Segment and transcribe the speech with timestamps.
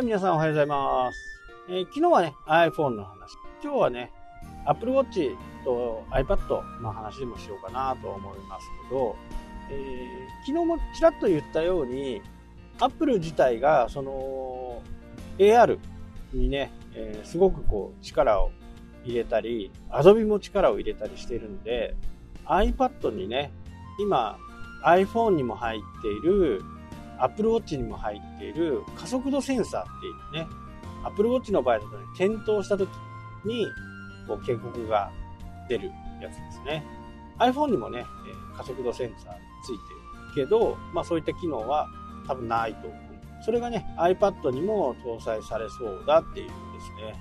[0.00, 1.18] はい、皆さんおはようございます。
[1.68, 3.36] えー昨日はね、iPhone の話。
[3.62, 4.10] 今日はね、
[4.64, 9.14] Apple Watch と iPad の話でもしようかなと思いますけど、
[9.70, 12.22] えー昨日もちらっと言ったように、
[12.78, 14.80] Apple 自体が、その、
[15.36, 15.78] AR
[16.32, 18.52] にね、えーすごくこう、力を
[19.04, 21.94] 入れたり、Adobe も力を入れたりしているんで、
[22.46, 23.52] iPad にね、
[23.98, 24.38] 今、
[24.82, 26.62] iPhone にも入っている
[27.20, 30.48] Apple Watch にも入っている加速度センサーっていうね、
[31.04, 32.88] Apple Watch の場合だとね、転倒した時
[33.44, 33.66] に
[34.26, 35.10] こう警告が
[35.68, 36.84] 出るやつですね。
[37.38, 38.04] iPhone にもね、
[38.56, 39.72] 加速度センサーつい
[40.34, 41.88] てるけど、まあそういった機能は
[42.26, 43.00] 多分ないと思う。
[43.42, 47.14] それがね、iPad にも搭載されそうだっていうですね。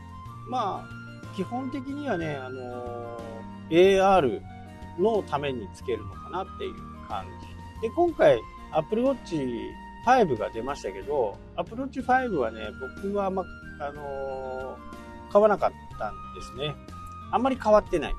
[0.49, 4.41] まあ、基本的にはね、あのー AR
[4.99, 6.74] のためにつけるのかなっていう
[7.07, 7.26] 感
[7.81, 7.87] じ。
[7.87, 9.37] で、今回 Apple Watch
[10.05, 12.70] 5が出ましたけど、Apple Watch 5はね、
[13.02, 13.46] 僕はあんま、
[13.80, 15.00] あのー
[15.32, 16.76] 買わなかったんですね。
[17.32, 18.16] あんまり変わってない。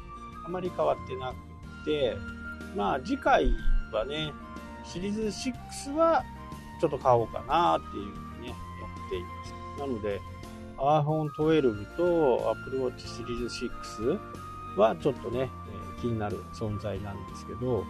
[0.46, 2.16] あまり変わってなくて、
[2.76, 3.50] まあ次回
[3.92, 4.32] はね、
[4.84, 5.50] シリーズ
[5.90, 6.22] 6は
[6.80, 8.54] ちょっと買おうかなっていうふうにね、や
[9.06, 9.80] っています。
[9.80, 10.20] なので、
[10.78, 13.66] iPhone 12と Apple Watch シリーズ
[14.76, 15.50] 6はちょっとね、
[16.00, 17.84] 気になる存在なんですけど、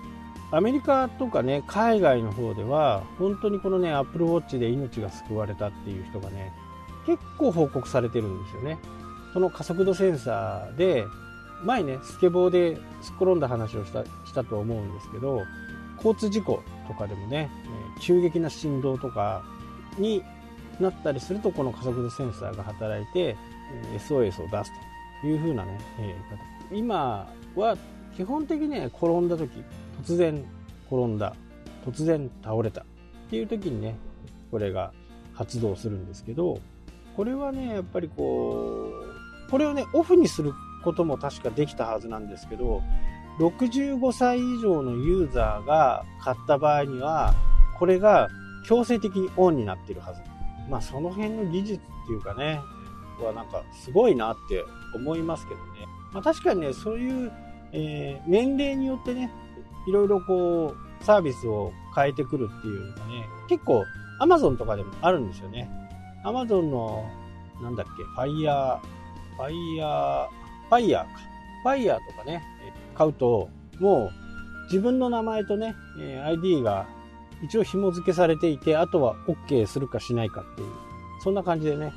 [0.52, 6.52] アメリカとかね、海外の方では、本当にこのね、Apple Watch で命が救われたっていう人がね、
[7.06, 8.78] 結構報告されてるんですよね。
[9.32, 11.06] その加速度センサーで、
[11.62, 12.80] 前ね、スケボーで突っ
[13.20, 15.42] 転んだ話をしたしたと思うんですけど、
[15.96, 17.50] 交通事故とかでもね、
[18.00, 19.42] 急激な振動とか
[19.98, 20.24] に
[20.80, 23.36] なったりすると、この加速度センサーが働いて、
[23.96, 24.72] SOS を出す
[25.20, 25.78] という風なね、
[26.72, 27.76] 今は
[28.16, 29.62] 基本的にね、転んだ時、
[30.00, 30.44] 突然
[30.90, 31.34] 転んだ、
[31.84, 32.84] 突然倒れたっ
[33.30, 33.96] ていう時にね、
[34.50, 34.92] これが
[35.34, 36.58] 発動するんですけど、
[37.16, 38.90] これはね、やっぱりこ
[39.46, 40.52] う、これをね、オフにする
[40.84, 42.82] ことも確かできたはずなんですけど、
[43.38, 47.34] 65歳以上のユーザーが買った場合には、
[47.78, 48.28] これが
[48.66, 50.20] 強制的にオンになってるはず。
[50.68, 52.60] まあその辺の技術っていうかね、
[53.24, 55.86] はなんかすごいなって思いますけどね。
[56.12, 57.32] まあ確かにね、そういう、
[57.72, 59.30] えー年齢によってね、
[59.86, 63.84] いろいろこう、サービスを変えてくるっていうのがね、結構
[64.20, 65.70] Amazon とかでもあるんですよね。
[66.24, 67.04] Amazon の、
[67.62, 68.78] なんだっけ、Fire、
[69.38, 70.28] Fire、
[70.70, 71.08] Fire か。
[71.64, 72.42] Fire とかね、
[72.94, 73.48] 買うと、
[73.80, 74.10] もう
[74.64, 75.74] 自分の名前とね、
[76.24, 76.86] ID が
[77.42, 80.68] 一応紐付けされていて、あとは OK するかしないかっていう、
[81.22, 81.92] そんな感じでね、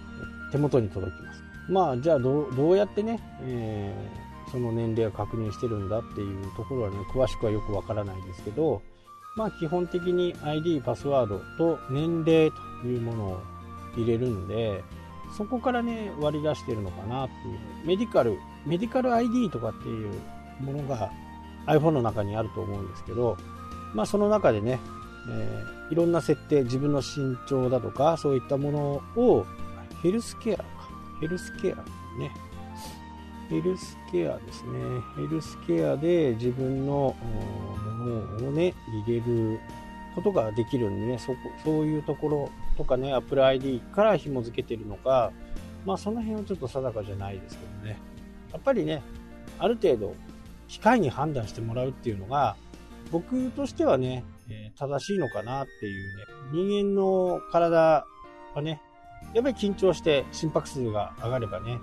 [0.51, 1.43] 手元に届きます。
[1.69, 4.22] まあ、じゃあどう、どうやってね、えー
[4.53, 8.81] その年齢を確認してるんだっていうところはね、詳しくはよくわからないんですけど、
[9.35, 13.41] まあ基本的に ID、パスワードと年齢というものを
[13.97, 14.83] 入れるんで、
[15.35, 17.87] そこからね、割り出してるのかなっていう。
[17.87, 20.13] メディカル、メディカル ID とかっていう
[20.61, 21.11] ものが
[21.65, 23.35] iPhone の中にあると思うんですけど、
[23.95, 24.79] まあその中でね、
[25.29, 28.79] えーいろんな設定、自分の身長だとか、そういったもの
[29.21, 29.45] を、
[30.01, 30.63] ヘルスケアか。
[31.21, 31.75] ヘルスケア
[32.17, 32.31] ね。
[33.49, 34.71] ヘルスケアですね。
[35.15, 38.05] ヘルスケアで自分のも
[38.39, 38.73] のをね、
[39.05, 39.59] 入れる
[40.15, 45.31] ことができるんでね、そこ、そういうところとかね、Apple ID から紐付けてるのか、
[45.85, 47.97] まあその辺はちょっと定かじゃないですけどね。
[48.51, 49.01] やっぱりね、
[49.59, 50.15] ある程度、
[50.67, 52.55] 機械に判断してもらうっていうのが、
[53.11, 58.05] 僕としてはね、え正しいのかなっていうね、人間の体
[58.55, 58.81] はね、
[59.33, 61.79] やっぱり緊張して心拍数が上がればね、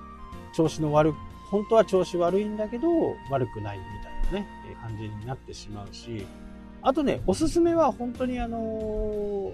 [0.54, 1.16] 調子の悪く、
[1.50, 2.88] 本当は調子悪いんだけど、
[3.30, 3.84] 悪くないみ
[4.30, 4.48] たいなね、
[4.80, 6.24] 感じになってしまうし、
[6.82, 9.52] あとね、おすすめは本当にあのー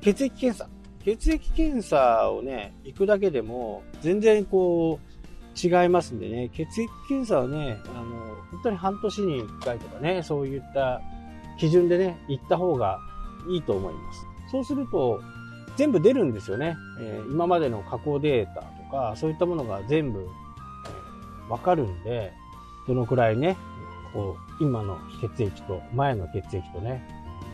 [0.00, 0.68] 血液検査。
[1.04, 5.12] 血液検査をね、行くだけでも、全然こう、
[5.54, 11.00] 違いますんでね、血液検査はね、あの、本当に半年に1回とかね、そういった
[11.58, 12.98] 基準でね、行った方が
[13.48, 14.26] いいと思います。
[14.50, 15.20] そうすると、
[15.76, 16.76] 全部出るんですよね。
[17.00, 20.26] えー今までの加工データとか、そういったものが全部、
[21.48, 22.32] わかるんで、
[22.86, 23.56] どのくらいね、
[24.12, 27.06] こう、今の血液と前の血液とね、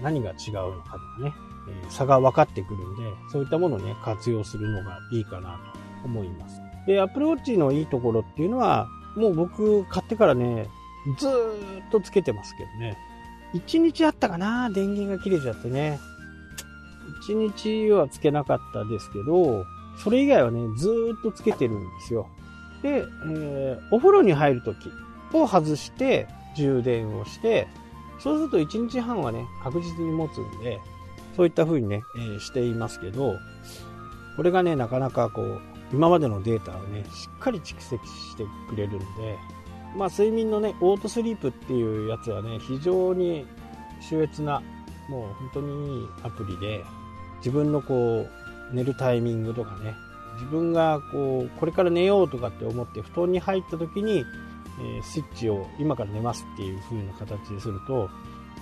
[0.03, 1.33] 何が違うのかとかね、
[1.69, 3.03] え差が分かってくるんで、
[3.33, 5.61] そういったものをね、活用するのがいいかな
[6.03, 6.61] と思います。
[6.87, 10.69] で、Apple Watch のいいところっていうのは、もう僕買ってからね、
[11.19, 12.97] ずーっとつけてますけどね。
[13.55, 14.71] 1日あったかな？
[14.71, 15.99] 電源が切れちゃってね。
[17.29, 19.65] 1日はつけなかったですけど、
[20.03, 22.29] それ以外はね、ずーっとつけてるんですよ。
[22.83, 24.91] で、えーお風呂に入るとき
[25.33, 27.69] を外して充電をして、
[28.21, 30.81] そうすると1日半はね、確実に持つんで、
[31.37, 33.37] そういった風にね、えーしていますけど、
[34.37, 35.61] これがね、なかなかこう、
[35.93, 39.05] 今までのデータをね、しっかり蓄積してくれるんで、
[39.97, 43.47] まあ、睡眠のね、オートスリープっていうやつはね、非常に
[44.01, 44.63] 秀逸な、
[45.09, 46.85] もう本当にいいアプリで、
[47.39, 48.27] 自分のこ
[48.73, 49.95] う、寝るタイミングとかね、
[50.39, 54.25] 自分がこう、これから寝ようとかって思って布団に入った時に、
[54.81, 58.09] え、スイッチを今から寝ますっていう風な形ですると、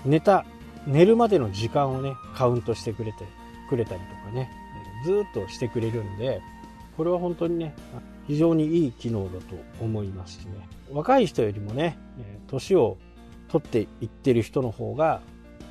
[0.05, 0.44] 寝た、
[0.87, 3.25] 寝るまでの時間をね、カウントしてくれて、
[3.69, 4.50] くれたりとかね、
[5.05, 6.40] ずっとしてくれるんで、
[6.96, 7.75] これは本当にね、
[8.26, 10.69] 非常にいい機能だと思いますしね。
[10.90, 11.99] 若い人よりもね、
[12.46, 12.96] 年を
[13.49, 15.20] 取っていってる人の方が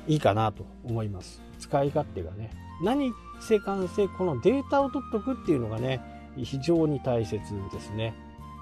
[0.06, 1.42] いいかなと思います。
[1.58, 2.50] 使い勝手がね。
[2.82, 6.00] 何せかんせこのデータを取っとくっていうのがね、
[6.36, 7.40] 非常に大切
[7.72, 8.14] ですね。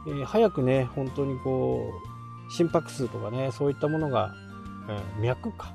[0.06, 1.92] えー、早くね、本当にこ
[2.48, 4.34] う、心拍数とかね、そういったものが、
[4.88, 5.72] えー、脈か、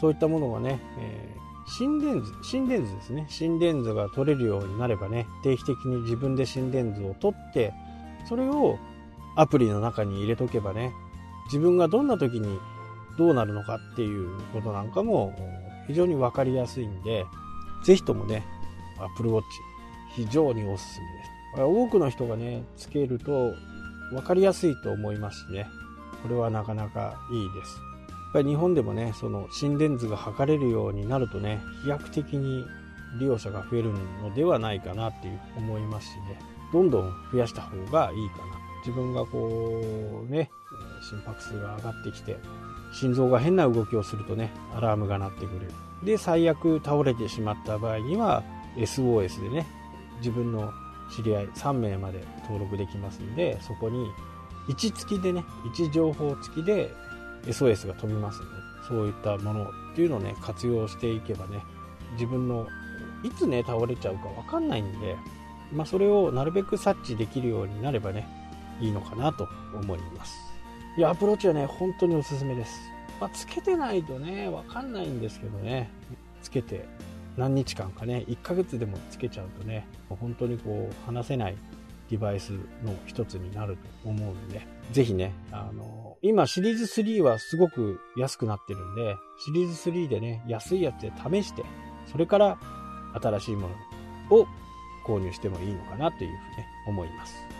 [0.00, 3.26] そういったものがね、えー、心電図、心電図ですね。
[3.28, 7.72] 心電図が取れるようになればね、定期的に自分で心電図を取って、
[8.28, 8.78] それを
[9.36, 10.92] アプリの中に入れとけばね、
[11.46, 12.58] 自分がどんな時に
[13.18, 15.34] どうなるのかっていうことなんかも
[15.86, 17.26] 非常にわかりやすいんで、
[17.82, 18.44] ぜひともね、
[18.98, 19.42] Apple Watch
[20.14, 21.30] 非常におすすめです。
[21.62, 23.52] 多くの人がね、つけると
[24.10, 25.66] 分かりやすいと思いますしね、
[26.22, 27.78] これはなかなかいいです。
[28.10, 32.64] やっぱり日本でもね、その心電図が測れるようになるとね、飛躍的に
[33.18, 33.92] 利用者が増える
[34.22, 36.38] のではないかなっていう思いますしね、
[36.72, 38.60] どんどん増やした方がいいかな。
[38.86, 40.50] 自分がこうね、
[41.02, 42.38] 心拍数が上がってきて、
[42.92, 45.70] 心臓が変な動きをするとね、アラームが鳴ってくる。
[46.04, 48.42] で、最悪倒れてしまった場合には、
[48.76, 49.66] SOS でね、
[50.18, 50.72] 自分の
[51.14, 54.10] 知り合い3名まで登録できますんで、そこに
[54.68, 56.90] 位置付きでね、位置情報付きで
[57.44, 58.50] SOS が飛びますので、
[58.88, 61.62] そういったものっていうのをね、活用していけばね、
[62.12, 62.66] 自分の
[63.22, 65.16] いつね、倒れちゃうかわかんないんで、
[65.72, 68.26] まあ、それをなるべく察知できるようになればね、
[68.80, 70.49] いいのかなと思います。
[71.00, 72.78] いや、アプローチはね、本当におすすめです。
[73.22, 75.90] まあ、つけてないとね、わかんないんですけどね、
[76.42, 76.84] つけて
[77.38, 81.56] 何日間かね、1ヶ月でもつけちゃうとね、本当にこう、離せない
[82.10, 84.60] デバイスの一つになると思うんで、
[84.92, 91.64] ぜひね、あの、今シリーズ3はすごく安くなってるんで、シリーズ3でね、安いやつで試して、
[92.12, 92.58] それから
[93.14, 93.70] 新しいも
[94.30, 94.46] のを
[95.06, 97.59] 購入してもいいのかなというふうに、ね、思います。